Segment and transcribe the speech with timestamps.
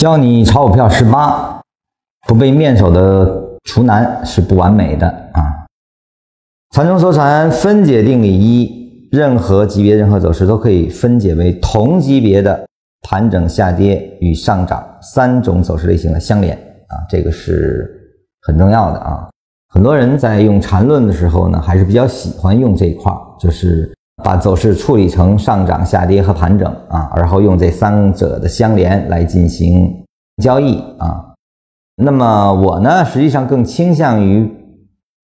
[0.00, 1.60] 教你炒股票十八，
[2.26, 5.44] 不被面首的厨男是不完美的啊。
[6.74, 12.66] 盘中说禅分解定理一，任何级别、任何走势都可以分解为同级别的
[13.02, 17.86] 盘整、下跌与上涨三种走势类型的相连啊，这个是
[18.40, 19.28] 很重要的啊。
[19.68, 29.92] 很多人在用缠论的时候呢，还是比较喜欢用这一块，就是把走势处理成上涨、下跌和盘整啊，然后用这三者的相连来进行
[30.42, 31.24] 交易啊。
[31.96, 34.50] 那么我呢，实际上更倾向于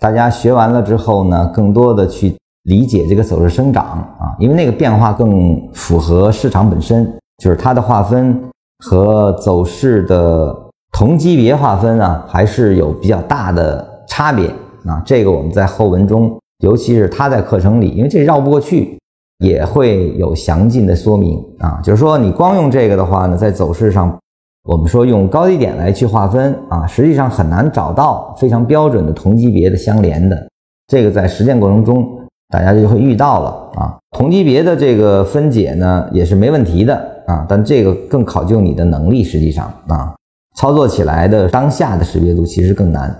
[0.00, 3.84] 大家学完了之后呢，更多的去理解这个走势生长
[4.18, 7.04] 啊，因为那个变化更符合市场本身，
[7.42, 8.38] 就是它的划分
[8.84, 10.54] 和走势的
[10.92, 13.88] 同级别划分啊，还是有比较大的。
[14.10, 14.48] 差别
[14.86, 18.98] 啊，这个我们在后文中，尤其是他在课程里，因为这绕不过去，
[19.38, 21.80] 也会有详尽的说明啊。
[21.82, 24.18] 就是说，你光用这个的话呢，在走势上，
[24.64, 30.48] 我们说用高低点来去划分啊，实际上很难找到非常标准的同级别的相连的。
[30.86, 32.06] 这个在实践过程中，
[32.50, 33.96] 大家就会遇到了啊。
[34.10, 36.94] 同级别的这个分解呢，也是没问题的
[37.26, 40.14] 啊，但这个更考究你的能力，实际上啊，
[40.56, 43.16] 操作起来的当下的识别度其实更难。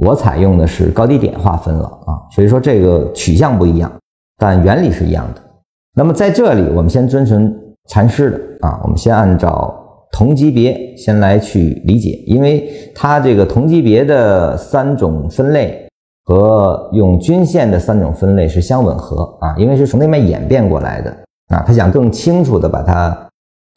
[0.00, 3.92] 我采用的是高低点划分了啊，所以说这个取向不一样，
[4.38, 5.42] 但原理是一样的。
[5.94, 7.54] 那么在这里，我们先遵循
[7.88, 9.74] 禅师的啊，我们先按照
[10.10, 15.86] 同级别先来去理解，因为它这个同级别的三种分类
[16.24, 21.10] 和用均线的三种分类是相吻合啊，因为是从那边演变过来的
[21.48, 23.14] 啊，他想更清楚的把它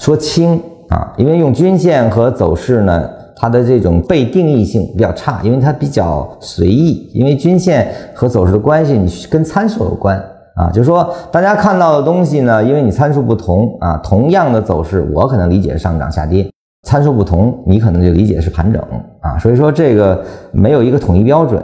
[0.01, 3.09] 说清啊，因为用均线和走势呢。
[3.43, 7.11] 它的这种被定义性比较差，因为它比较随意。
[7.13, 10.17] 因为均线和走势的关系，你跟参数有关
[10.55, 10.71] 啊。
[10.71, 16.45] 就是说，大家看到的东西呢，因为你参数不同啊，同样的走势，我可能理解是上涨下跌；
[16.83, 18.81] 参数不同，你可能就理解是盘整
[19.19, 19.37] 啊。
[19.37, 21.61] 所以说，这个没有一个统一标准。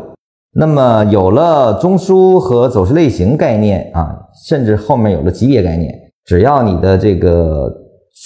[0.53, 7.73] 那么，有了中枢和走势类型概念啊，甚至后面有了级别概念，只要你的这个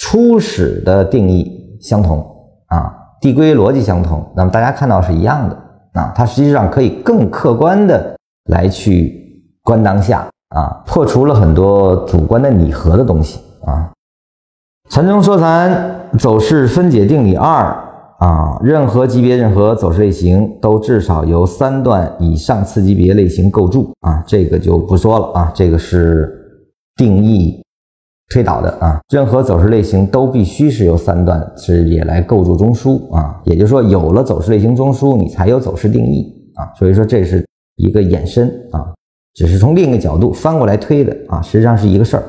[0.00, 2.18] 初始的定义相同
[2.66, 2.92] 啊。
[3.24, 5.56] 递归逻辑相同，那么大家看到是一样的
[5.98, 8.14] 啊，它实际上可以更客观的
[8.50, 13.90] 来去观当下啊，破除了很多主观的拟合的东西啊。
[14.90, 17.74] 禅中说禅走势分解定理二
[18.18, 26.30] 啊，任何级别任何走势类型都至少由三段以上次级别类型构筑啊，这个就不说了啊，这个是
[26.94, 27.63] 定义。
[28.32, 36.72] 推导的啊，任何走势类型都必须是由三段是也来构筑中枢啊，也就是说，有了走势类型中枢，你才有走势定义啊。
[36.78, 37.46] 所以说这是
[37.76, 38.92] 一个延伸啊，
[39.34, 42.22] 只是从另一个角度翻过来推的啊，实际上是一个事儿。